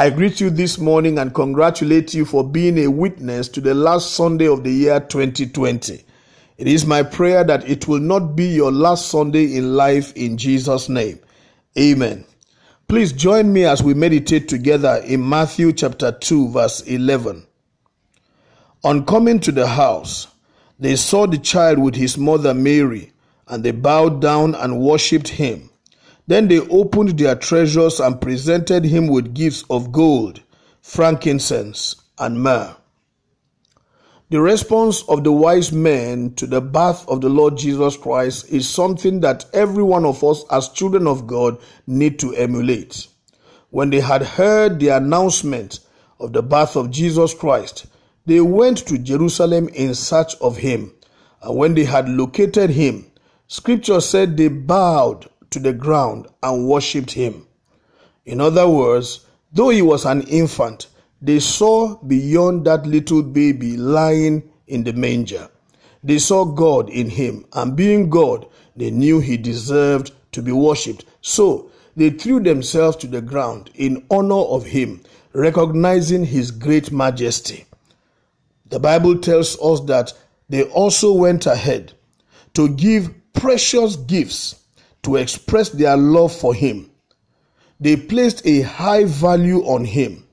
I 0.00 0.10
greet 0.10 0.40
you 0.40 0.48
this 0.48 0.78
morning 0.78 1.18
and 1.18 1.34
congratulate 1.34 2.14
you 2.14 2.24
for 2.24 2.48
being 2.48 2.78
a 2.78 2.86
witness 2.86 3.48
to 3.48 3.60
the 3.60 3.74
last 3.74 4.12
Sunday 4.12 4.46
of 4.46 4.62
the 4.62 4.70
year 4.70 5.00
2020. 5.00 6.04
It 6.56 6.68
is 6.68 6.86
my 6.86 7.02
prayer 7.02 7.42
that 7.42 7.68
it 7.68 7.88
will 7.88 7.98
not 7.98 8.36
be 8.36 8.46
your 8.46 8.70
last 8.70 9.08
Sunday 9.08 9.56
in 9.56 9.74
life 9.74 10.12
in 10.12 10.36
Jesus' 10.38 10.88
name. 10.88 11.18
Amen. 11.76 12.24
Please 12.86 13.12
join 13.12 13.52
me 13.52 13.64
as 13.64 13.82
we 13.82 13.92
meditate 13.92 14.46
together 14.46 15.02
in 15.04 15.28
Matthew 15.28 15.72
chapter 15.72 16.12
2, 16.12 16.50
verse 16.50 16.80
11. 16.82 17.44
On 18.84 19.04
coming 19.04 19.40
to 19.40 19.50
the 19.50 19.66
house, 19.66 20.28
they 20.78 20.94
saw 20.94 21.26
the 21.26 21.38
child 21.38 21.80
with 21.80 21.96
his 21.96 22.16
mother 22.16 22.54
Mary, 22.54 23.10
and 23.48 23.64
they 23.64 23.72
bowed 23.72 24.22
down 24.22 24.54
and 24.54 24.78
worshipped 24.78 25.26
him. 25.26 25.67
Then 26.28 26.48
they 26.48 26.60
opened 26.60 27.18
their 27.18 27.34
treasures 27.34 28.00
and 28.00 28.20
presented 28.20 28.84
him 28.84 29.06
with 29.06 29.34
gifts 29.34 29.64
of 29.70 29.90
gold, 29.90 30.42
frankincense, 30.82 31.96
and 32.18 32.42
myrrh. 32.42 32.76
The 34.28 34.42
response 34.42 35.02
of 35.08 35.24
the 35.24 35.32
wise 35.32 35.72
men 35.72 36.34
to 36.34 36.46
the 36.46 36.60
birth 36.60 37.08
of 37.08 37.22
the 37.22 37.30
Lord 37.30 37.56
Jesus 37.56 37.96
Christ 37.96 38.50
is 38.50 38.68
something 38.68 39.20
that 39.20 39.46
every 39.54 39.82
one 39.82 40.04
of 40.04 40.22
us 40.22 40.44
as 40.50 40.68
children 40.68 41.06
of 41.06 41.26
God 41.26 41.56
need 41.86 42.18
to 42.18 42.34
emulate. 42.34 43.06
When 43.70 43.88
they 43.88 44.00
had 44.00 44.22
heard 44.22 44.80
the 44.80 44.88
announcement 44.88 45.80
of 46.20 46.34
the 46.34 46.42
birth 46.42 46.76
of 46.76 46.90
Jesus 46.90 47.32
Christ, 47.32 47.86
they 48.26 48.42
went 48.42 48.86
to 48.88 48.98
Jerusalem 48.98 49.68
in 49.68 49.94
search 49.94 50.34
of 50.42 50.58
him. 50.58 50.92
And 51.40 51.56
when 51.56 51.74
they 51.74 51.84
had 51.84 52.06
located 52.06 52.68
him, 52.68 53.10
scripture 53.46 54.02
said 54.02 54.36
they 54.36 54.48
bowed 54.48 55.26
to 55.50 55.58
the 55.58 55.72
ground 55.72 56.26
and 56.42 56.68
worshipped 56.68 57.12
him. 57.12 57.46
In 58.24 58.40
other 58.40 58.68
words, 58.68 59.26
though 59.52 59.70
he 59.70 59.82
was 59.82 60.04
an 60.04 60.22
infant, 60.22 60.88
they 61.20 61.40
saw 61.40 61.96
beyond 61.96 62.66
that 62.66 62.86
little 62.86 63.22
baby 63.22 63.76
lying 63.76 64.48
in 64.66 64.84
the 64.84 64.92
manger. 64.92 65.48
They 66.04 66.18
saw 66.18 66.44
God 66.44 66.90
in 66.90 67.10
him, 67.10 67.46
and 67.52 67.76
being 67.76 68.08
God, 68.08 68.46
they 68.76 68.90
knew 68.90 69.20
he 69.20 69.36
deserved 69.36 70.12
to 70.32 70.42
be 70.42 70.52
worshipped. 70.52 71.04
So 71.20 71.70
they 71.96 72.10
threw 72.10 72.40
themselves 72.40 72.96
to 72.98 73.08
the 73.08 73.20
ground 73.20 73.70
in 73.74 74.06
honor 74.10 74.34
of 74.34 74.66
him, 74.66 75.02
recognizing 75.32 76.24
his 76.24 76.50
great 76.50 76.92
majesty. 76.92 77.64
The 78.66 78.78
Bible 78.78 79.18
tells 79.18 79.58
us 79.60 79.80
that 79.86 80.12
they 80.48 80.64
also 80.64 81.12
went 81.12 81.46
ahead 81.46 81.92
to 82.54 82.68
give 82.68 83.14
precious 83.32 83.96
gifts 83.96 84.56
to 85.02 85.16
express 85.16 85.70
their 85.70 85.96
love 85.96 86.34
for 86.34 86.54
him. 86.54 86.90
They 87.80 87.96
placed 87.96 88.46
a 88.46 88.62
high 88.62 89.04
value 89.04 89.60
on 89.60 89.84
him. 89.84 90.26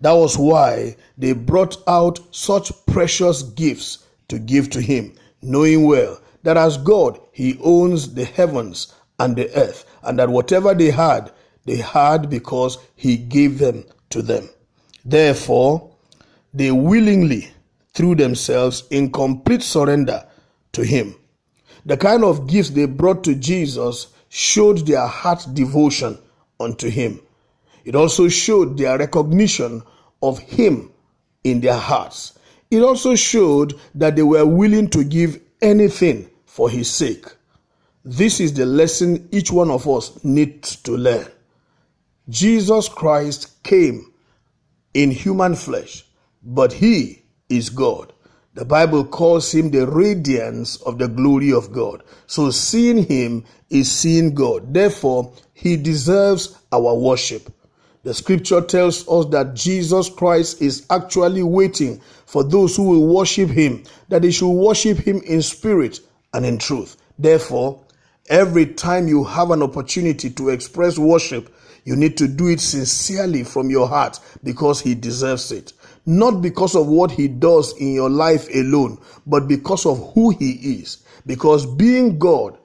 That 0.00 0.12
was 0.12 0.38
why 0.38 0.96
they 1.18 1.32
brought 1.32 1.76
out 1.86 2.18
such 2.34 2.72
precious 2.86 3.42
gifts 3.42 4.06
to 4.28 4.38
give 4.38 4.70
to 4.70 4.80
him, 4.80 5.14
knowing 5.42 5.86
well 5.86 6.20
that 6.42 6.56
as 6.56 6.78
God, 6.78 7.20
he 7.32 7.58
owns 7.62 8.14
the 8.14 8.24
heavens 8.24 8.94
and 9.18 9.36
the 9.36 9.54
earth, 9.54 9.84
and 10.02 10.18
that 10.18 10.30
whatever 10.30 10.74
they 10.74 10.90
had, 10.90 11.32
they 11.66 11.76
had 11.76 12.30
because 12.30 12.78
he 12.96 13.16
gave 13.16 13.58
them 13.58 13.84
to 14.10 14.22
them. 14.22 14.48
Therefore, 15.04 15.94
they 16.54 16.70
willingly 16.70 17.50
threw 17.92 18.14
themselves 18.14 18.84
in 18.90 19.12
complete 19.12 19.62
surrender 19.62 20.26
to 20.72 20.84
him. 20.84 21.14
The 21.84 21.96
kind 21.96 22.24
of 22.24 22.46
gifts 22.46 22.70
they 22.70 22.86
brought 22.86 23.24
to 23.24 23.34
Jesus 23.34 24.08
showed 24.28 24.86
their 24.86 25.06
heart 25.06 25.46
devotion 25.54 26.18
unto 26.58 26.88
him. 26.90 27.20
It 27.84 27.94
also 27.94 28.28
showed 28.28 28.76
their 28.76 28.98
recognition 28.98 29.82
of 30.22 30.38
him 30.38 30.90
in 31.42 31.60
their 31.60 31.78
hearts. 31.78 32.38
It 32.70 32.82
also 32.82 33.14
showed 33.14 33.78
that 33.94 34.16
they 34.16 34.22
were 34.22 34.46
willing 34.46 34.88
to 34.90 35.02
give 35.02 35.40
anything 35.60 36.30
for 36.44 36.70
his 36.70 36.90
sake. 36.90 37.26
This 38.04 38.40
is 38.40 38.54
the 38.54 38.66
lesson 38.66 39.28
each 39.32 39.50
one 39.50 39.70
of 39.70 39.88
us 39.88 40.22
needs 40.24 40.76
to 40.76 40.96
learn. 40.96 41.26
Jesus 42.28 42.88
Christ 42.88 43.62
came 43.62 44.12
in 44.94 45.10
human 45.10 45.54
flesh, 45.54 46.04
but 46.42 46.72
he 46.72 47.22
is 47.48 47.70
God. 47.70 48.12
The 48.54 48.64
Bible 48.64 49.04
calls 49.04 49.52
him 49.52 49.70
the 49.70 49.86
radiance 49.86 50.74
of 50.82 50.98
the 50.98 51.06
glory 51.06 51.52
of 51.52 51.72
God. 51.72 52.02
So 52.26 52.50
seeing 52.50 53.06
him 53.06 53.44
is 53.70 53.90
seeing 53.90 54.34
God. 54.34 54.74
Therefore, 54.74 55.32
he 55.54 55.76
deserves 55.76 56.58
our 56.72 56.94
worship. 56.94 57.52
The 58.02 58.12
scripture 58.12 58.60
tells 58.60 59.06
us 59.08 59.26
that 59.26 59.54
Jesus 59.54 60.08
Christ 60.08 60.60
is 60.60 60.84
actually 60.90 61.44
waiting 61.44 62.00
for 62.26 62.42
those 62.42 62.74
who 62.74 62.84
will 62.84 63.14
worship 63.14 63.50
him, 63.50 63.84
that 64.08 64.22
they 64.22 64.32
should 64.32 64.50
worship 64.50 64.98
him 64.98 65.20
in 65.26 65.42
spirit 65.42 66.00
and 66.34 66.44
in 66.44 66.58
truth. 66.58 66.96
Therefore, 67.18 67.84
every 68.28 68.66
time 68.66 69.06
you 69.06 69.22
have 69.22 69.52
an 69.52 69.62
opportunity 69.62 70.28
to 70.30 70.48
express 70.48 70.98
worship, 70.98 71.54
you 71.84 71.94
need 71.94 72.16
to 72.16 72.26
do 72.26 72.48
it 72.48 72.60
sincerely 72.60 73.44
from 73.44 73.70
your 73.70 73.86
heart 73.86 74.18
because 74.42 74.80
he 74.80 74.94
deserves 74.94 75.52
it 75.52 75.72
not 76.06 76.42
because 76.42 76.74
of 76.74 76.86
what 76.86 77.10
he 77.10 77.28
does 77.28 77.76
in 77.78 77.92
your 77.92 78.10
life 78.10 78.48
alone, 78.54 78.98
but 79.26 79.46
because 79.48 79.86
of 79.86 80.12
who 80.14 80.30
he 80.30 80.52
is. 80.80 80.98
Because 81.26 81.66
being 81.66 82.18
God, 82.18 82.58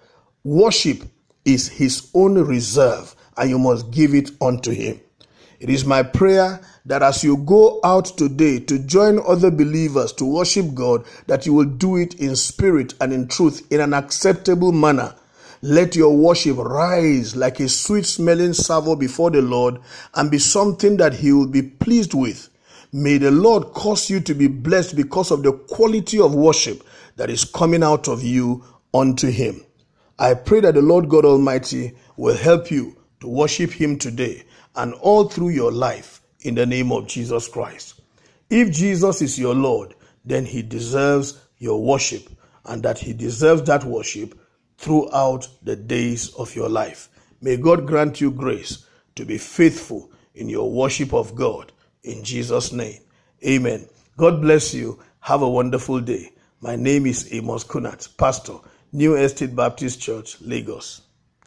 worship 0.44 1.04
is 1.44 1.68
his 1.68 2.10
own 2.14 2.36
reserve, 2.36 3.16
and 3.38 3.50
you 3.50 3.60
must 3.60 3.92
give 3.92 4.14
it 4.14 4.32
unto 4.42 4.72
him. 4.72 5.00
It 5.60 5.70
is 5.70 5.86
my 5.86 6.04
prayer 6.04 6.62
that 6.86 7.02
as 7.02 7.24
you 7.24 7.38
go 7.38 7.80
out 7.84 8.06
today 8.06 8.60
to 8.60 8.80
join 8.80 9.20
other 9.26 9.50
believers 9.50 10.12
to 10.14 10.26
worship 10.26 10.74
God, 10.74 11.06
that 11.28 11.46
you 11.46 11.54
will 11.54 11.66
do 11.66 11.96
it 11.98 12.16
in 12.16 12.36
spirit 12.36 12.94
and 13.02 13.12
in 13.14 13.28
truth 13.28 13.66
in 13.72 13.80
an 13.80 13.94
acceptable 13.94 14.72
manner. 14.72 15.16
Let 15.62 15.96
your 15.96 16.16
worship 16.16 16.58
rise 16.58 17.36
like 17.36 17.60
a 17.60 17.70
sweet 17.70 18.06
smelling 18.06 18.54
savour 18.54 18.96
before 18.96 19.32
the 19.32 19.42
Lord 19.42 19.80
and 20.14 20.30
be 20.30 20.38
something 20.38 20.98
that 20.98 21.16
He 21.16 21.32
will 21.32 21.48
be 21.48 21.64
pleased 21.64 22.14
with. 22.14 22.50
May 22.96 23.18
the 23.18 23.30
Lord 23.30 23.74
cause 23.74 24.10
you 24.10 24.22
to 24.22 24.34
be 24.34 24.48
blessed 24.48 24.96
because 24.96 25.30
of 25.30 25.44
the 25.44 25.52
quality 25.52 26.18
of 26.18 26.34
worship 26.34 26.82
that 27.18 27.30
is 27.30 27.44
coming 27.44 27.84
out 27.84 28.08
of 28.08 28.24
you 28.24 28.64
unto 28.94 29.30
Him. 29.30 29.66
I 30.18 30.34
pray 30.34 30.62
that 30.62 30.76
the 30.76 30.82
Lord 30.82 31.10
God 31.10 31.26
Almighty 31.26 31.92
will 32.16 32.38
help 32.38 32.72
you 32.72 32.96
to 33.20 33.28
worship 33.28 33.72
Him 33.72 33.98
today 34.00 34.46
and 34.78 34.94
all 34.94 35.28
through 35.28 35.50
your 35.50 35.74
life 35.74 36.22
in 36.44 36.56
the 36.56 36.66
name 36.66 36.94
of 36.94 37.06
Jesus 37.06 37.50
Christ. 37.50 38.00
If 38.50 38.72
Jesus 38.72 39.22
is 39.22 39.38
your 39.38 39.56
Lord, 39.56 39.94
then 40.24 40.46
He 40.46 40.62
deserves 40.62 41.38
your 41.58 41.84
worship 41.84 42.30
and 42.64 42.82
that 42.84 42.98
He 42.98 43.12
deserves 43.12 43.64
that 43.64 43.84
worship 43.84 44.40
throughout 44.78 45.50
the 45.64 45.76
days 45.76 46.34
of 46.36 46.56
your 46.56 46.70
life. 46.70 47.10
May 47.42 47.58
God 47.58 47.88
grant 47.88 48.22
you 48.22 48.32
grace 48.32 48.86
to 49.16 49.26
be 49.26 49.38
faithful 49.38 50.10
in 50.34 50.48
your 50.48 50.72
worship 50.72 51.14
of 51.14 51.36
God 51.36 51.74
in 52.06 52.24
Jesus' 52.24 52.72
name. 52.72 53.02
Amen. 53.46 53.88
God 54.18 54.42
bless 54.42 54.74
you. 54.74 55.00
Have 55.20 55.42
a 55.42 55.50
wonderful 55.50 56.00
day. 56.00 56.32
My 56.62 56.76
name 56.76 57.06
is 57.06 57.28
Amos 57.34 57.64
Kunat, 57.64 58.16
Pastor, 58.18 58.58
New 58.94 59.16
Estate 59.16 59.56
Baptist 59.56 60.00
Church, 60.00 60.40
Lagos. 60.42 61.02